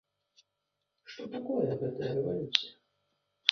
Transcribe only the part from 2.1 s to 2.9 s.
рэвалюцыя?